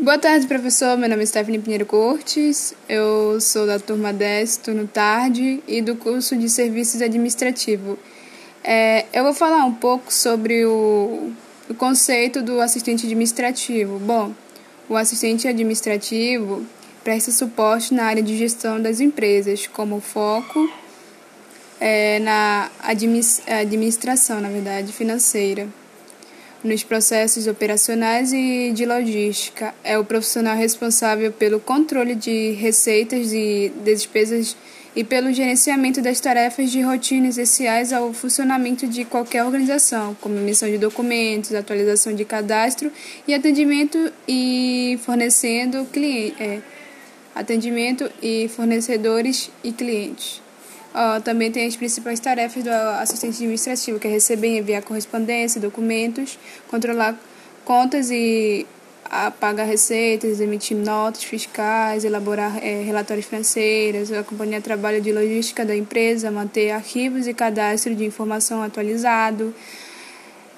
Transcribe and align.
Boa 0.00 0.16
tarde, 0.16 0.46
professor. 0.46 0.96
Meu 0.96 1.08
nome 1.08 1.24
é 1.24 1.26
Stephanie 1.26 1.58
Pinheiro 1.58 1.84
Cortes. 1.84 2.72
Eu 2.88 3.40
sou 3.40 3.66
da 3.66 3.80
turma 3.80 4.12
10, 4.12 4.58
turno 4.58 4.86
tarde, 4.86 5.60
e 5.66 5.82
do 5.82 5.96
curso 5.96 6.36
de 6.36 6.48
Serviços 6.48 7.02
Administrativo. 7.02 7.98
É, 8.62 9.06
eu 9.12 9.24
vou 9.24 9.34
falar 9.34 9.64
um 9.64 9.74
pouco 9.74 10.14
sobre 10.14 10.64
o, 10.64 11.32
o 11.68 11.74
conceito 11.74 12.40
do 12.40 12.60
assistente 12.60 13.06
administrativo. 13.06 13.98
Bom, 13.98 14.32
o 14.88 14.94
assistente 14.94 15.48
administrativo 15.48 16.64
presta 17.02 17.32
suporte 17.32 17.92
na 17.92 18.04
área 18.04 18.22
de 18.22 18.38
gestão 18.38 18.80
das 18.80 19.00
empresas, 19.00 19.66
como 19.66 20.00
foco 20.00 20.70
é, 21.80 22.20
na 22.20 22.70
administração, 23.48 24.40
na 24.40 24.48
verdade, 24.48 24.92
financeira 24.92 25.66
nos 26.62 26.82
processos 26.82 27.46
operacionais 27.46 28.32
e 28.32 28.72
de 28.72 28.84
logística. 28.84 29.74
É 29.84 29.98
o 29.98 30.04
profissional 30.04 30.56
responsável 30.56 31.32
pelo 31.32 31.60
controle 31.60 32.14
de 32.14 32.52
receitas 32.52 33.32
e 33.32 33.72
despesas 33.84 34.56
e 34.96 35.04
pelo 35.04 35.32
gerenciamento 35.32 36.02
das 36.02 36.18
tarefas 36.18 36.72
de 36.72 36.80
rotina 36.80 37.28
essenciais 37.28 37.92
ao 37.92 38.12
funcionamento 38.12 38.86
de 38.86 39.04
qualquer 39.04 39.44
organização, 39.44 40.16
como 40.20 40.36
emissão 40.36 40.68
de 40.68 40.78
documentos, 40.78 41.54
atualização 41.54 42.12
de 42.12 42.24
cadastro 42.24 42.90
e 43.26 43.32
atendimento 43.32 44.12
e 44.26 44.98
fornecendo 45.04 45.84
cliente, 45.92 46.42
é, 46.42 46.60
atendimento 47.34 48.10
e 48.20 48.48
fornecedores 48.48 49.50
e 49.62 49.70
clientes. 49.70 50.47
Uh, 50.98 51.22
também 51.22 51.48
tem 51.52 51.64
as 51.64 51.76
principais 51.76 52.18
tarefas 52.18 52.64
do 52.64 52.70
assistente 52.70 53.36
administrativo, 53.36 54.00
que 54.00 54.08
é 54.08 54.10
receber 54.10 54.48
e 54.48 54.58
enviar 54.58 54.82
correspondência, 54.82 55.60
documentos, 55.60 56.36
controlar 56.68 57.16
contas 57.64 58.10
e 58.10 58.66
pagar 59.38 59.62
receitas, 59.62 60.40
emitir 60.40 60.76
notas 60.76 61.22
fiscais, 61.22 62.04
elaborar 62.04 62.58
é, 62.60 62.82
relatórios 62.82 63.26
financeiros, 63.26 64.10
acompanhar 64.10 64.60
trabalho 64.60 65.00
de 65.00 65.12
logística 65.12 65.64
da 65.64 65.74
empresa, 65.74 66.32
manter 66.32 66.72
arquivos 66.72 67.28
e 67.28 67.32
cadastro 67.32 67.94
de 67.94 68.04
informação 68.04 68.60
atualizado. 68.60 69.54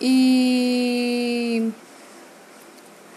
E 0.00 1.68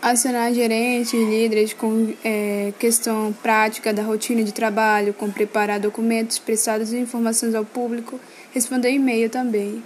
acionar 0.02 0.54
gerentes, 0.54 1.14
líderes 1.14 1.74
com 1.74 2.14
é, 2.24 2.74
questão 2.80 3.34
prática 3.44 3.94
da 3.94 4.02
rotina 4.02 4.44
de 4.44 4.52
trabalho, 4.52 5.14
com 5.14 5.30
preparar 5.30 5.80
documentos, 5.80 6.40
prestados 6.40 6.92
informações 6.92 7.54
ao 7.54 7.64
público, 7.64 8.20
responder 8.52 8.92
e-mail 8.92 9.30
também. 9.30 9.84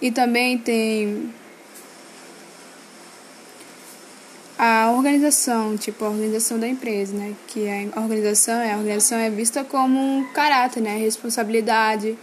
E 0.00 0.10
também 0.10 0.58
tem 0.58 1.32
a 4.58 4.90
organização, 4.90 5.76
tipo 5.76 6.04
a 6.04 6.10
organização 6.10 6.58
da 6.58 6.68
empresa, 6.68 7.16
né? 7.16 7.34
Que 7.46 7.68
a 7.68 8.00
organização, 8.00 8.60
é, 8.60 8.72
a 8.72 8.76
organização 8.76 9.18
é 9.18 9.30
vista 9.30 9.64
como 9.64 9.98
um 9.98 10.24
caráter, 10.32 10.82
né? 10.82 10.98
Responsabilidade, 10.98 12.18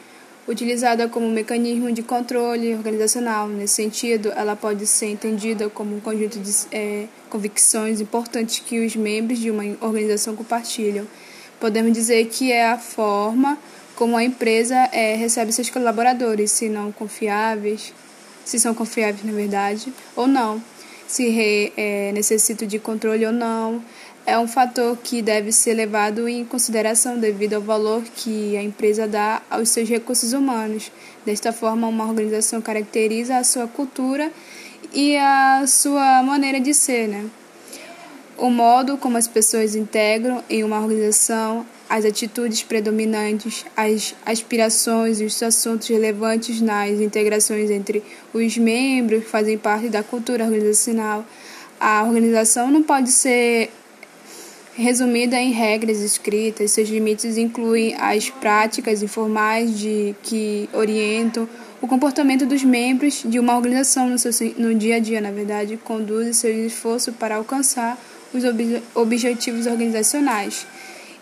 utilizada 0.48 1.08
como 1.08 1.30
mecanismo 1.30 1.92
de 1.92 2.04
controle 2.04 2.76
organizacional. 2.76 3.48
Nesse 3.48 3.76
sentido, 3.76 4.32
ela 4.36 4.56
pode 4.56 4.86
ser 4.86 5.08
entendida 5.08 5.70
como 5.70 5.96
um 5.96 6.00
conjunto 6.00 6.40
de 6.40 6.52
é, 6.72 7.06
convicções 7.30 8.00
importantes 8.00 8.60
que 8.60 8.86
os 8.86 8.96
membros 8.96 9.40
de 9.40 9.50
uma 9.50 9.64
organização 9.82 10.36
compartilham. 10.36 11.08
Podemos 11.60 11.94
dizer 11.94 12.26
que 12.26 12.52
é 12.52 12.68
a 12.68 12.78
forma 12.78 13.58
como 13.96 14.18
a 14.18 14.24
empresa 14.24 14.76
é, 14.92 15.16
recebe 15.16 15.52
seus 15.52 15.70
colaboradores, 15.70 16.52
se 16.52 16.70
não 16.70 16.92
confiáveis, 16.92 17.94
se 18.44 18.60
são 18.60 18.74
confiáveis 18.74 19.24
na 19.24 19.32
verdade, 19.32 19.92
ou 20.16 20.28
não, 20.28 20.62
se 21.08 21.30
re, 21.30 21.72
é, 21.78 22.12
necessitam 22.12 22.68
de 22.68 22.78
controle 22.78 23.26
ou 23.26 23.32
não, 23.32 23.84
é 24.26 24.38
um 24.40 24.48
fator 24.48 24.98
que 25.04 25.22
deve 25.22 25.52
ser 25.52 25.76
levado 25.76 26.28
em 26.28 26.44
consideração 26.44 27.20
devido 27.20 27.54
ao 27.54 27.62
valor 27.62 28.02
que 28.16 28.58
a 28.58 28.64
empresa 28.64 29.08
dá 29.08 29.42
aos 29.50 29.70
seus 29.70 29.88
recursos 29.88 30.34
humanos. 30.34 30.92
Desta 31.26 31.54
forma, 31.54 31.88
uma 31.88 32.06
organização 32.06 32.60
caracteriza 32.60 33.38
a 33.38 33.44
sua 33.44 33.68
cultura 33.68 34.32
e 34.94 35.16
a 35.18 35.66
sua 35.68 36.24
maneira 36.24 36.60
de 36.60 36.74
ser, 36.74 37.08
né? 37.08 37.26
O 38.38 38.50
modo 38.50 38.98
como 38.98 39.18
as 39.18 39.28
pessoas 39.28 39.76
integram 39.76 40.44
em 40.50 40.64
uma 40.64 40.80
organização, 40.82 41.66
as 41.90 42.04
atitudes 42.04 42.64
predominantes, 42.64 43.64
as 43.78 44.16
aspirações 44.26 45.22
e 45.22 45.24
os 45.24 45.42
assuntos 45.42 45.88
relevantes 45.88 46.60
nas 46.60 47.00
integrações 47.00 47.70
entre 47.70 48.04
os 48.34 48.58
membros 48.58 49.24
fazem 49.26 49.58
parte 49.58 49.88
da 49.88 50.04
cultura 50.04 50.44
organizacional. 50.44 51.24
A 51.80 52.04
organização 52.04 52.72
não 52.72 52.84
pode 52.84 53.12
ser 53.12 53.70
resumida 54.76 55.38
em 55.38 55.52
regras 55.52 56.00
escritas. 56.00 56.72
Seus 56.72 56.90
limites 56.90 57.38
incluem 57.38 57.96
as 57.96 58.30
práticas 58.30 59.02
informais 59.02 59.78
de 59.78 60.16
que 60.22 60.70
orientam 60.74 61.48
o 61.82 61.88
comportamento 61.88 62.46
dos 62.46 62.64
membros 62.64 63.24
de 63.26 63.40
uma 63.40 63.56
organização 63.56 64.10
no, 64.10 64.18
seu, 64.18 64.32
no 64.58 64.74
dia 64.76 64.96
a 64.96 65.00
dia, 65.00 65.22
na 65.22 65.32
verdade, 65.32 65.78
conduz 65.78 66.38
seu 66.38 66.66
esforço 66.66 67.14
para 67.14 67.36
alcançar 67.36 67.98
os 68.34 68.44
ob, 68.44 68.82
objetivos 68.94 69.66
organizacionais. 69.66 70.66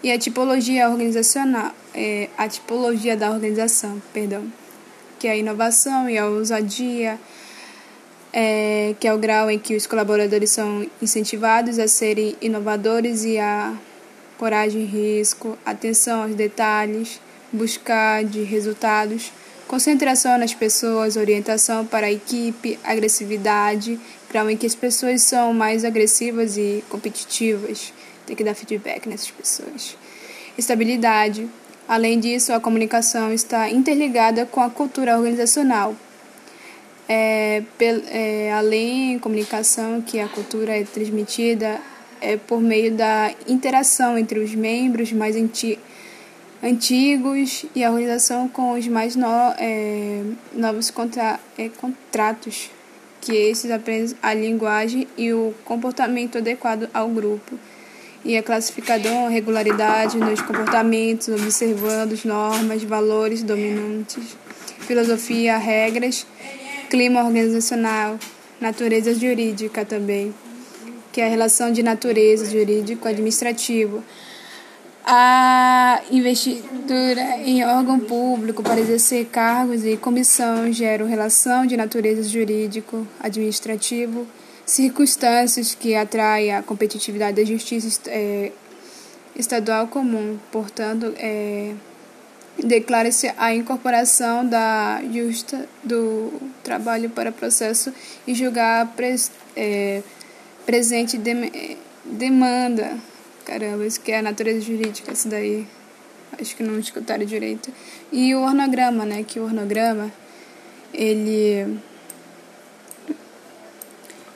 E 0.02 0.12
a 0.12 0.18
tipologia 0.18 0.90
organizacional, 0.90 1.72
é, 1.94 2.30
a 2.38 2.48
tipologia 2.48 3.16
da 3.16 3.32
organização, 3.32 4.02
perdão, 4.14 4.46
que 5.20 5.28
é 5.28 5.32
a 5.32 5.38
inovação 5.38 6.10
e 6.10 6.18
a 6.18 6.26
ousadia, 6.26 7.18
é, 8.34 8.96
que 9.00 9.08
é 9.08 9.14
o 9.14 9.18
grau 9.20 9.50
em 9.52 9.60
que 9.60 9.76
os 9.76 9.86
colaboradores 9.86 10.50
são 10.50 10.86
incentivados 11.00 11.78
a 11.78 11.88
serem 11.88 12.36
inovadores 12.42 13.24
e 13.24 13.38
a 13.38 13.74
coragem 14.40 14.84
risco, 14.86 15.58
atenção 15.64 16.24
aos 16.24 16.34
detalhes, 16.34 17.22
buscar 17.52 18.24
de 18.24 18.42
resultados, 18.42 19.32
concentração 19.68 20.38
nas 20.40 20.54
pessoas, 20.54 21.16
orientação 21.16 21.86
para 21.86 22.08
a 22.08 22.12
equipe, 22.12 22.80
agressividade, 22.84 24.00
grau 24.30 24.50
em 24.50 24.58
que 24.58 24.66
as 24.66 24.74
pessoas 24.74 25.22
são 25.22 25.54
mais 25.54 25.86
agressivas 25.86 26.58
e 26.58 26.84
competitivas. 26.90 27.94
Tem 28.26 28.36
que 28.36 28.44
dar 28.44 28.56
feedback 28.56 29.08
nessas 29.08 29.30
pessoas. 29.30 29.96
Estabilidade. 30.58 31.48
Além 31.88 32.20
disso, 32.20 32.54
a 32.54 32.60
comunicação 32.60 33.32
está 33.32 33.70
interligada 33.70 34.46
com 34.46 34.62
a 34.62 34.70
cultura 34.70 35.18
organizacional, 35.18 35.96
é, 37.08 37.64
é, 37.80 38.54
além 38.54 39.20
comunicação 39.20 40.02
que 40.02 40.20
a 40.20 40.28
cultura 40.28 40.78
é 40.78 40.84
transmitida 40.84 41.80
é 42.22 42.38
por 42.38 42.62
meio 42.62 42.94
da 42.94 43.34
interação 43.48 44.18
entre 44.18 44.40
os 44.40 44.56
membros 44.56 45.12
mais 45.12 45.36
anti 45.36 45.78
antigos 46.64 47.66
e 47.76 47.84
a 47.84 47.92
organização 47.92 48.48
com 48.48 48.72
os 48.72 48.88
mais 48.88 49.18
no 49.18 49.28
é, 49.58 50.22
novos 50.54 50.90
contra 50.90 51.38
é, 51.58 51.68
contratos, 51.68 52.72
que 53.20 53.36
esses 53.36 53.70
aprendem 53.70 54.16
a 54.22 54.34
linguagem 54.34 55.06
e 55.18 55.34
o 55.34 55.54
comportamento 55.66 56.38
adequado 56.38 56.90
ao 56.94 57.10
grupo. 57.10 57.60
E 58.24 58.38
a 58.38 58.42
classificador 58.42 59.28
regularidade 59.28 60.18
nos 60.18 60.42
comportamentos, 60.42 61.28
observando 61.28 62.14
as 62.14 62.24
normas, 62.24 62.82
valores 62.82 63.44
dominantes, 63.44 64.38
filosofia, 64.88 65.58
regras 65.58 66.26
clima 66.94 67.24
organizacional, 67.24 68.20
natureza 68.62 69.16
jurídica 69.16 69.84
também, 69.84 70.32
que 71.12 71.22
é 71.22 71.26
a 71.26 71.28
relação 71.28 71.72
de 71.72 71.82
natureza 71.82 72.46
jurídico-administrativo. 72.46 74.04
A 75.04 76.04
investidura 76.12 77.40
em 77.44 77.66
órgão 77.66 78.00
público 78.00 78.62
para 78.62 78.80
exercer 78.80 79.26
cargos 79.26 79.84
e 79.84 79.98
comissão 79.98 80.72
gera 80.72 81.04
relação 81.08 81.66
de 81.66 81.76
natureza 81.76 82.22
jurídico-administrativo, 82.22 84.28
circunstâncias 84.64 85.74
que 85.74 85.96
atraem 85.96 86.54
a 86.54 86.62
competitividade 86.62 87.38
da 87.38 87.44
justiça 87.44 88.00
é, 88.06 88.52
estadual 89.36 89.88
comum, 89.88 90.38
portanto, 90.52 91.12
é, 91.18 91.74
declara-se 92.58 93.32
a 93.38 93.54
incorporação 93.54 94.46
da 94.46 95.02
justa 95.12 95.68
do 95.84 96.32
trabalho 96.64 97.10
para 97.10 97.32
processo 97.32 97.94
e 98.28 98.34
julgar 98.34 98.88
pres, 98.96 99.32
é, 99.56 100.02
presente 100.66 101.18
de, 101.18 101.78
demanda. 102.06 102.98
Caramba, 103.46 103.86
isso 103.86 104.00
que 104.00 104.12
é 104.12 104.20
a 104.20 104.22
natureza 104.22 104.62
jurídica, 104.62 105.12
isso 105.12 105.28
daí. 105.28 105.68
Acho 106.40 106.56
que 106.56 106.64
não 106.64 106.80
escutaram 106.80 107.26
direito. 107.26 107.72
E 108.12 108.34
o 108.34 108.42
ornograma, 108.42 109.06
né? 109.06 109.24
Que 109.24 109.40
o 109.40 109.44
ornograma, 109.44 110.12
ele 110.94 111.80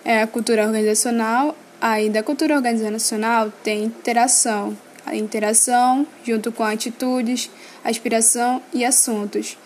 é 0.05 0.21
a 0.21 0.27
cultura 0.27 0.65
organizacional. 0.65 1.55
Aí 1.79 2.09
da 2.09 2.23
cultura 2.23 2.55
organizacional 2.55 3.51
tem 3.63 3.83
interação, 3.83 4.75
a 5.07 5.15
interação, 5.15 6.05
junto 6.23 6.51
com 6.51 6.63
atitudes, 6.63 7.49
aspiração 7.83 8.61
e 8.73 8.83
assuntos. 8.83 9.57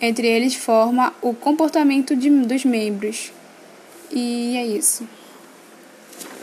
Entre 0.00 0.28
eles 0.28 0.54
forma 0.54 1.12
o 1.20 1.34
comportamento 1.34 2.14
de, 2.14 2.30
dos 2.30 2.64
membros. 2.64 3.32
E 4.12 4.56
é 4.56 4.66
isso. 4.66 5.08